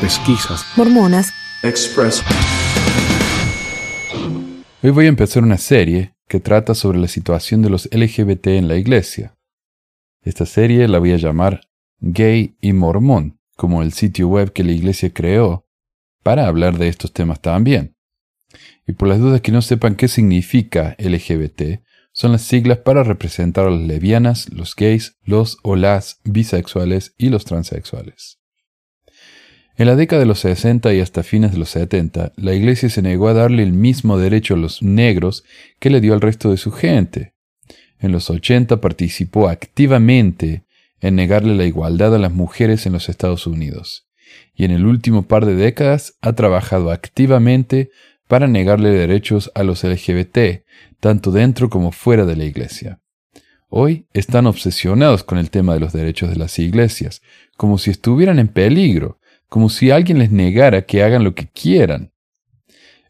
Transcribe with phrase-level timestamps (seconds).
[0.00, 0.64] pesquisas.
[0.76, 1.32] Mormonas.
[1.62, 2.22] Express.
[4.82, 8.68] Hoy voy a empezar una serie que trata sobre la situación de los LGBT en
[8.68, 9.36] la iglesia.
[10.22, 11.62] Esta serie la voy a llamar
[12.00, 15.66] Gay y Mormón, como el sitio web que la iglesia creó
[16.22, 17.96] para hablar de estos temas también.
[18.86, 21.82] Y por las dudas que no sepan qué significa LGBT,
[22.12, 27.28] son las siglas para representar a las lesbianas, los gays, los o las bisexuales y
[27.28, 28.38] los transexuales.
[29.78, 33.02] En la década de los 60 y hasta fines de los 70, la Iglesia se
[33.02, 35.44] negó a darle el mismo derecho a los negros
[35.78, 37.34] que le dio al resto de su gente.
[37.98, 40.64] En los 80 participó activamente
[41.00, 44.08] en negarle la igualdad a las mujeres en los Estados Unidos.
[44.54, 47.90] Y en el último par de décadas ha trabajado activamente
[48.28, 50.64] para negarle derechos a los LGBT,
[51.00, 53.00] tanto dentro como fuera de la Iglesia.
[53.68, 57.20] Hoy están obsesionados con el tema de los derechos de las iglesias,
[57.58, 59.18] como si estuvieran en peligro,
[59.48, 62.12] como si alguien les negara que hagan lo que quieran.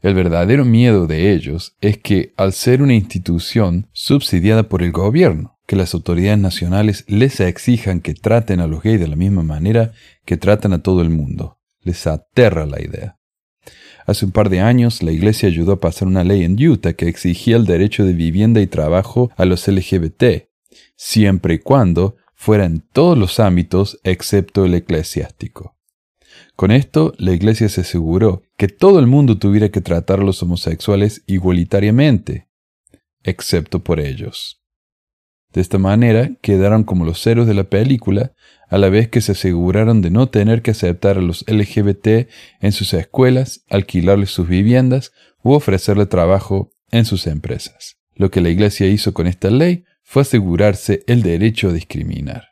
[0.03, 5.59] El verdadero miedo de ellos es que, al ser una institución subsidiada por el gobierno,
[5.67, 9.93] que las autoridades nacionales les exijan que traten a los gays de la misma manera
[10.25, 11.59] que tratan a todo el mundo.
[11.83, 13.19] Les aterra la idea.
[14.07, 17.09] Hace un par de años, la Iglesia ayudó a pasar una ley en Utah que
[17.09, 20.49] exigía el derecho de vivienda y trabajo a los LGBT,
[20.95, 25.76] siempre y cuando fuera en todos los ámbitos excepto el eclesiástico.
[26.57, 30.43] Con esto, la Iglesia se aseguró que todo el mundo tuviera que tratar a los
[30.43, 32.49] homosexuales igualitariamente,
[33.23, 34.63] excepto por ellos.
[35.53, 38.33] De esta manera quedaron como los héroes de la película,
[38.69, 42.29] a la vez que se aseguraron de no tener que aceptar a los LGBT
[42.61, 45.13] en sus escuelas, alquilarles sus viviendas
[45.43, 47.97] u ofrecerle trabajo en sus empresas.
[48.15, 52.49] Lo que la Iglesia hizo con esta ley fue asegurarse el derecho a discriminar.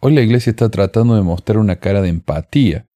[0.00, 2.86] Hoy la Iglesia está tratando de mostrar una cara de empatía.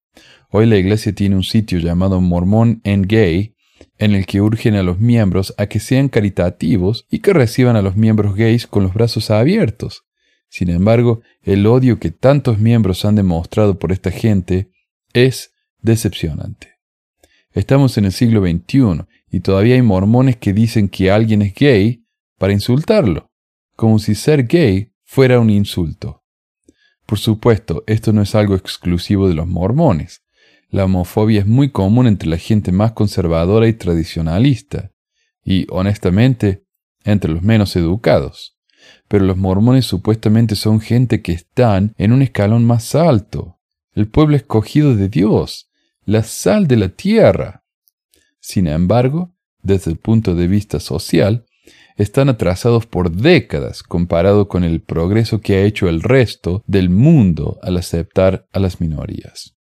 [0.53, 3.55] Hoy la Iglesia tiene un sitio llamado Mormón en Gay,
[3.99, 7.83] en el que urgen a los miembros a que sean caritativos y que reciban a
[7.83, 10.03] los miembros gays con los brazos abiertos.
[10.49, 14.73] Sin embargo, el odio que tantos miembros han demostrado por esta gente
[15.13, 15.53] es
[15.83, 16.81] decepcionante.
[17.53, 22.05] Estamos en el siglo XXI y todavía hay mormones que dicen que alguien es gay
[22.39, 23.31] para insultarlo,
[23.77, 26.25] como si ser gay fuera un insulto.
[27.07, 30.23] Por supuesto, esto no es algo exclusivo de los mormones.
[30.71, 34.93] La homofobia es muy común entre la gente más conservadora y tradicionalista,
[35.45, 36.65] y, honestamente,
[37.05, 38.57] entre los menos educados.
[39.09, 43.59] Pero los mormones supuestamente son gente que están en un escalón más alto,
[43.93, 45.71] el pueblo escogido de Dios,
[46.05, 47.65] la sal de la tierra.
[48.39, 51.47] Sin embargo, desde el punto de vista social,
[51.97, 57.59] están atrasados por décadas comparado con el progreso que ha hecho el resto del mundo
[57.63, 59.57] al aceptar a las minorías.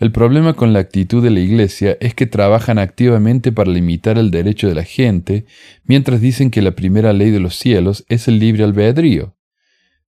[0.00, 4.30] El problema con la actitud de la Iglesia es que trabajan activamente para limitar el
[4.30, 5.44] derecho de la gente,
[5.84, 9.36] mientras dicen que la primera ley de los cielos es el libre albedrío.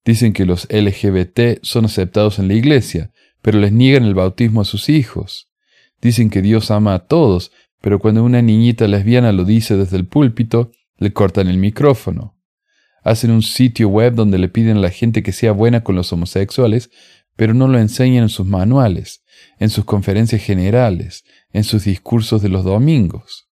[0.03, 4.64] Dicen que los LGBT son aceptados en la Iglesia, pero les niegan el bautismo a
[4.64, 5.50] sus hijos.
[6.00, 10.06] Dicen que Dios ama a todos, pero cuando una niñita lesbiana lo dice desde el
[10.06, 12.38] púlpito, le cortan el micrófono.
[13.04, 16.10] Hacen un sitio web donde le piden a la gente que sea buena con los
[16.12, 16.91] homosexuales,
[17.37, 19.22] pero no lo enseñan en sus manuales,
[19.59, 23.48] en sus conferencias generales, en sus discursos de los domingos.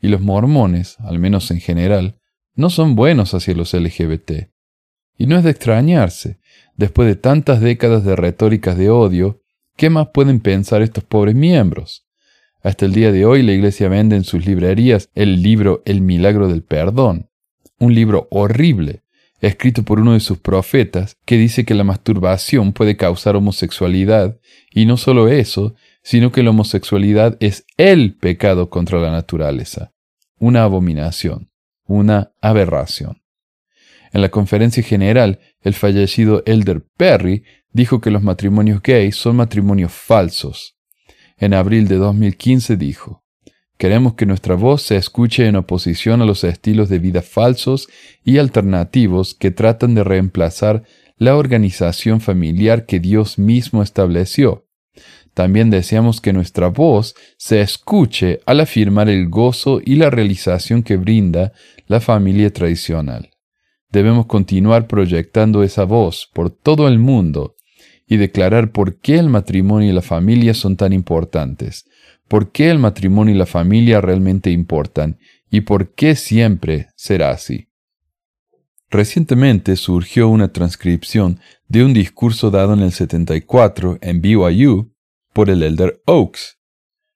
[0.00, 2.20] Y los mormones, al menos en general,
[2.54, 4.50] no son buenos hacia los LGBT.
[5.16, 6.38] Y no es de extrañarse,
[6.76, 9.42] después de tantas décadas de retóricas de odio,
[9.76, 12.06] ¿qué más pueden pensar estos pobres miembros?
[12.62, 16.48] Hasta el día de hoy la Iglesia vende en sus librerías el libro El Milagro
[16.48, 17.28] del Perdón,
[17.78, 19.03] un libro horrible,
[19.46, 24.38] escrito por uno de sus profetas, que dice que la masturbación puede causar homosexualidad,
[24.70, 29.92] y no solo eso, sino que la homosexualidad es el pecado contra la naturaleza,
[30.38, 31.50] una abominación,
[31.86, 33.22] una aberración.
[34.12, 39.92] En la conferencia general, el fallecido Elder Perry dijo que los matrimonios gays son matrimonios
[39.92, 40.76] falsos.
[41.36, 43.23] En abril de 2015 dijo,
[43.76, 47.88] Queremos que nuestra voz se escuche en oposición a los estilos de vida falsos
[48.24, 50.84] y alternativos que tratan de reemplazar
[51.16, 54.66] la organización familiar que Dios mismo estableció.
[55.34, 60.96] También deseamos que nuestra voz se escuche al afirmar el gozo y la realización que
[60.96, 61.52] brinda
[61.88, 63.30] la familia tradicional.
[63.90, 67.56] Debemos continuar proyectando esa voz por todo el mundo
[68.06, 71.84] y declarar por qué el matrimonio y la familia son tan importantes,
[72.28, 75.18] por qué el matrimonio y la familia realmente importan
[75.50, 77.68] y por qué siempre será así.
[78.90, 84.92] Recientemente surgió una transcripción de un discurso dado en el 74 en BYU
[85.32, 86.58] por el elder Oaks,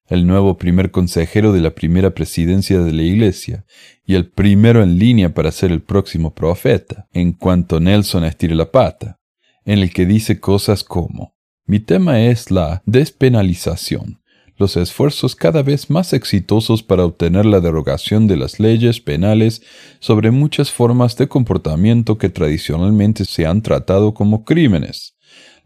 [0.09, 3.65] el nuevo primer consejero de la primera presidencia de la Iglesia
[4.05, 8.71] y el primero en línea para ser el próximo profeta, en cuanto Nelson estire la
[8.71, 9.21] pata,
[9.65, 14.18] en el que dice cosas como, mi tema es la despenalización,
[14.59, 19.63] los esfuerzos cada vez más exitosos para obtener la derogación de las leyes penales
[20.01, 25.17] sobre muchas formas de comportamiento que tradicionalmente se han tratado como crímenes.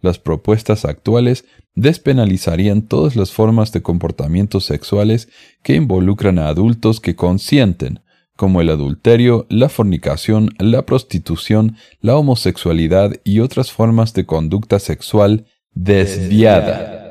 [0.03, 1.45] Las propuestas actuales
[1.75, 5.29] despenalizarían todas las formas de comportamientos sexuales
[5.63, 8.01] que involucran a adultos que consienten,
[8.37, 15.47] como el adulterio, la fornicación, la prostitución, la homosexualidad y otras formas de conducta sexual
[15.73, 17.02] desviada.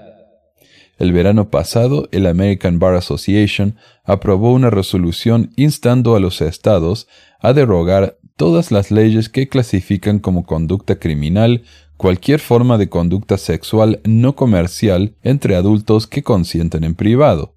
[1.02, 7.08] El verano pasado, el American Bar Association aprobó una resolución instando a los estados
[7.40, 11.64] a derogar todas las leyes que clasifican como conducta criminal
[11.98, 17.56] cualquier forma de conducta sexual no comercial entre adultos que consienten en privado.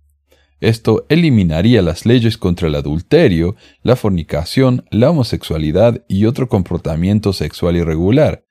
[0.61, 7.77] Esto eliminaría las leyes contra el adulterio, la fornicación, la homosexualidad y otro comportamiento sexual
[7.77, 8.47] irregular.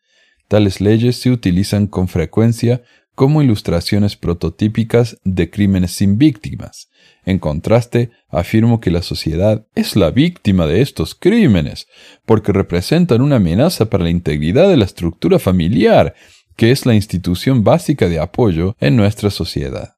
[0.49, 2.83] Tales leyes se utilizan con frecuencia
[3.15, 6.89] como ilustraciones prototípicas de crímenes sin víctimas.
[7.25, 11.87] En contraste, afirmo que la sociedad es la víctima de estos crímenes,
[12.25, 16.15] porque representan una amenaza para la integridad de la estructura familiar,
[16.55, 19.95] que es la institución básica de apoyo en nuestra sociedad.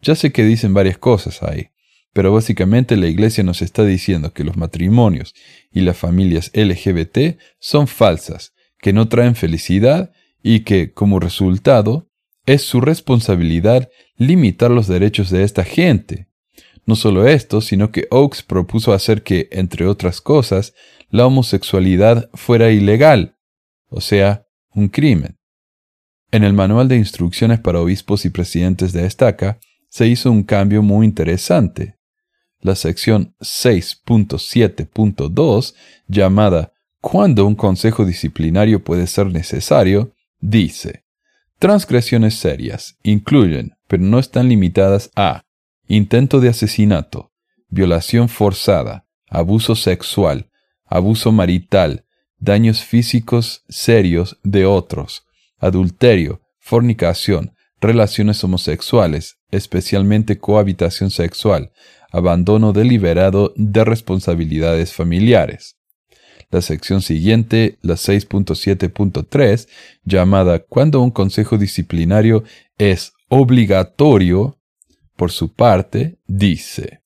[0.00, 1.68] Ya sé que dicen varias cosas ahí,
[2.12, 5.34] pero básicamente la Iglesia nos está diciendo que los matrimonios
[5.72, 10.12] y las familias LGBT son falsas, que no traen felicidad
[10.42, 12.09] y que, como resultado,
[12.52, 16.26] es su responsabilidad limitar los derechos de esta gente.
[16.84, 20.74] No solo esto, sino que Oakes propuso hacer que, entre otras cosas,
[21.10, 23.36] la homosexualidad fuera ilegal,
[23.88, 25.38] o sea, un crimen.
[26.32, 30.82] En el manual de instrucciones para obispos y presidentes de estaca se hizo un cambio
[30.82, 32.00] muy interesante.
[32.60, 35.74] La sección 6.7.2,
[36.08, 41.04] llamada ¿Cuándo un consejo disciplinario puede ser necesario?, dice,
[41.60, 45.42] Transgresiones serias incluyen, pero no están limitadas a
[45.88, 47.32] intento de asesinato,
[47.68, 50.48] violación forzada, abuso sexual,
[50.86, 52.06] abuso marital,
[52.38, 55.26] daños físicos serios de otros,
[55.58, 61.72] adulterio, fornicación, relaciones homosexuales, especialmente cohabitación sexual,
[62.10, 65.76] abandono deliberado de responsabilidades familiares.
[66.50, 69.68] La sección siguiente, la 6.7.3,
[70.04, 72.42] llamada Cuando un consejo disciplinario
[72.76, 74.58] es obligatorio,
[75.16, 77.02] por su parte, dice,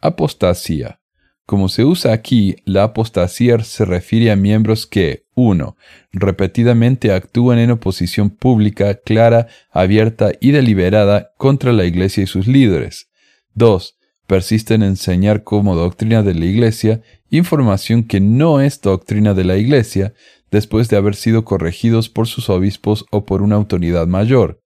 [0.00, 1.00] apostasía.
[1.44, 5.76] Como se usa aquí, la apostasía se refiere a miembros que, 1.
[6.12, 13.08] repetidamente actúan en oposición pública, clara, abierta y deliberada contra la Iglesia y sus líderes.
[13.54, 13.98] 2
[14.28, 19.56] persisten en enseñar como doctrina de la Iglesia información que no es doctrina de la
[19.56, 20.14] Iglesia
[20.50, 24.62] después de haber sido corregidos por sus obispos o por una autoridad mayor.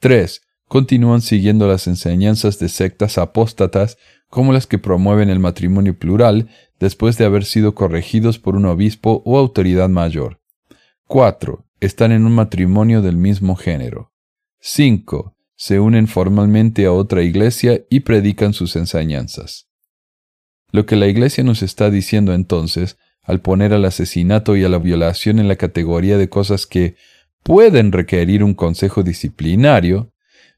[0.00, 0.40] 3.
[0.66, 3.98] Continúan siguiendo las enseñanzas de sectas apóstatas
[4.28, 6.48] como las que promueven el matrimonio plural
[6.78, 10.40] después de haber sido corregidos por un obispo o autoridad mayor.
[11.06, 11.66] 4.
[11.80, 14.12] Están en un matrimonio del mismo género.
[14.60, 19.69] 5 se unen formalmente a otra iglesia y predican sus enseñanzas.
[20.72, 24.78] Lo que la iglesia nos está diciendo entonces, al poner al asesinato y a la
[24.78, 26.96] violación en la categoría de cosas que
[27.42, 30.12] pueden requerir un consejo disciplinario,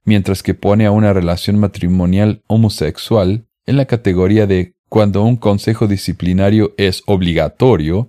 [0.05, 5.87] mientras que pone a una relación matrimonial homosexual en la categoría de cuando un consejo
[5.87, 8.09] disciplinario es obligatorio,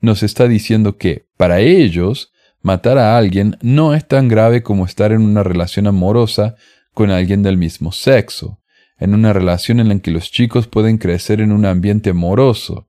[0.00, 5.12] nos está diciendo que, para ellos, Matar a alguien no es tan grave como estar
[5.12, 6.56] en una relación amorosa
[6.92, 8.59] con alguien del mismo sexo,
[9.00, 12.86] en una relación en la que los chicos pueden crecer en un ambiente amoroso,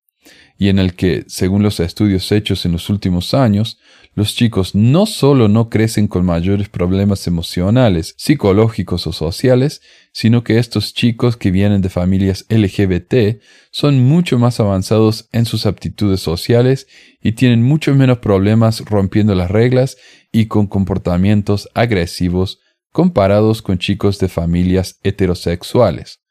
[0.62, 3.80] y en el que, según los estudios hechos en los últimos años,
[4.14, 10.60] los chicos no solo no crecen con mayores problemas emocionales, psicológicos o sociales, sino que
[10.60, 13.42] estos chicos que vienen de familias LGBT
[13.72, 16.86] son mucho más avanzados en sus aptitudes sociales
[17.24, 19.98] y tienen mucho menos problemas rompiendo las reglas
[20.32, 22.61] y con comportamientos agresivos
[22.92, 26.22] comparados con chicos de familias heterosexuales.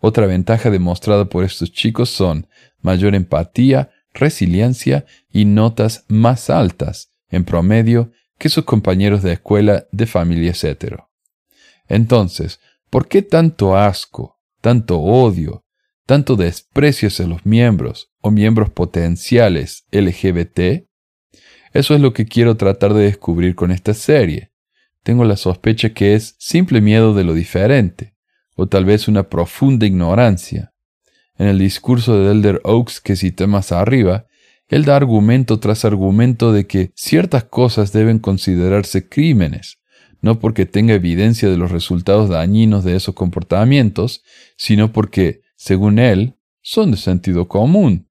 [0.00, 2.46] Otra ventaja demostrada por estos chicos son
[2.80, 10.06] mayor empatía, resiliencia y notas más altas, en promedio, que sus compañeros de escuela de
[10.06, 11.10] familias hetero.
[11.88, 12.60] Entonces,
[12.90, 15.64] ¿por qué tanto asco, tanto odio,
[16.06, 20.86] tanto desprecio hacia los miembros o miembros potenciales LGBT?
[21.72, 24.47] Eso es lo que quiero tratar de descubrir con esta serie.
[25.08, 28.14] Tengo la sospecha que es simple miedo de lo diferente,
[28.56, 30.74] o tal vez una profunda ignorancia.
[31.38, 34.26] En el discurso de Elder Oaks que cité más arriba,
[34.68, 39.78] él da argumento tras argumento de que ciertas cosas deben considerarse crímenes,
[40.20, 44.22] no porque tenga evidencia de los resultados dañinos de esos comportamientos,
[44.58, 48.10] sino porque, según él, son de sentido común.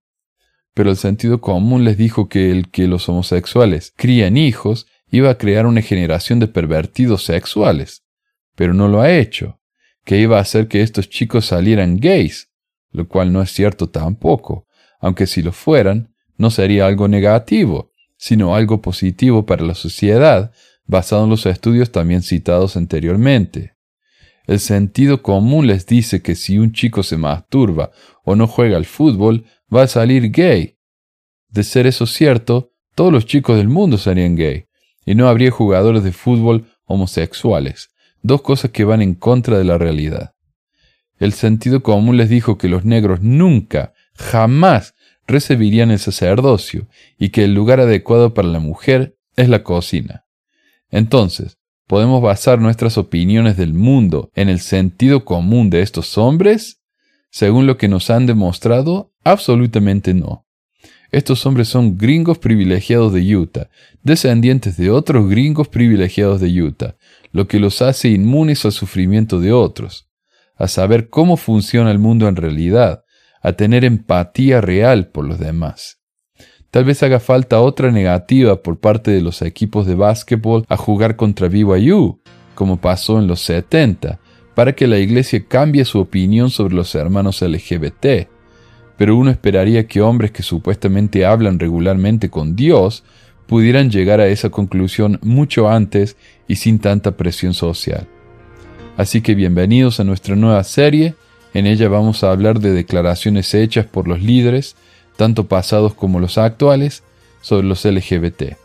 [0.74, 5.38] Pero el sentido común les dijo que el que los homosexuales crían hijos iba a
[5.38, 8.04] crear una generación de pervertidos sexuales,
[8.56, 9.60] pero no lo ha hecho,
[10.04, 12.50] que iba a hacer que estos chicos salieran gays,
[12.92, 14.68] lo cual no es cierto tampoco,
[15.00, 20.52] aunque si lo fueran, no sería algo negativo, sino algo positivo para la sociedad,
[20.86, 23.76] basado en los estudios también citados anteriormente.
[24.46, 27.92] El sentido común les dice que si un chico se masturba
[28.24, 30.78] o no juega al fútbol, va a salir gay.
[31.50, 34.67] De ser eso cierto, todos los chicos del mundo serían gay,
[35.08, 37.90] y no habría jugadores de fútbol homosexuales,
[38.22, 40.36] dos cosas que van en contra de la realidad.
[41.18, 44.96] El sentido común les dijo que los negros nunca, jamás
[45.26, 46.88] recibirían el sacerdocio
[47.18, 50.26] y que el lugar adecuado para la mujer es la cocina.
[50.90, 56.82] Entonces, ¿podemos basar nuestras opiniones del mundo en el sentido común de estos hombres?
[57.30, 60.47] Según lo que nos han demostrado, absolutamente no.
[61.12, 63.70] Estos hombres son gringos privilegiados de Utah,
[64.04, 66.96] descendientes de otros gringos privilegiados de Utah,
[67.32, 70.10] lo que los hace inmunes al sufrimiento de otros,
[70.56, 73.04] a saber cómo funciona el mundo en realidad,
[73.42, 76.00] a tener empatía real por los demás.
[76.72, 81.16] Tal vez haga falta otra negativa por parte de los equipos de básquetbol a jugar
[81.16, 82.22] contra BYU,
[82.56, 84.20] como pasó en los 70,
[84.54, 88.28] para que la iglesia cambie su opinión sobre los hermanos LGBT.
[88.98, 93.04] Pero uno esperaría que hombres que supuestamente hablan regularmente con Dios
[93.46, 98.08] pudieran llegar a esa conclusión mucho antes y sin tanta presión social.
[98.98, 101.16] Así que bienvenidos a nuestra nueva serie
[101.58, 104.76] en ella vamos a hablar de declaraciones hechas por los líderes,
[105.16, 107.02] tanto pasados como los actuales,
[107.42, 108.56] sobre los LGBT.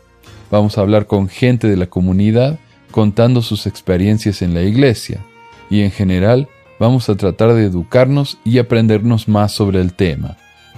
[0.51, 2.59] Vamos a hablar con gente de la comunidad
[2.91, 5.25] contando sus experiencias en la iglesia
[5.71, 6.47] y en general
[6.83, 10.35] vamos a tratar de educarnos y aprendernos más sobre el tema,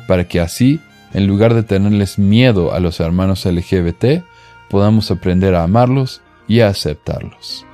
[0.08, 0.80] para que así,
[1.16, 4.24] en lugar de tenerles miedo a los hermanos LGBT,
[4.70, 7.66] podamos aprender a amarlos y a aceptarlos.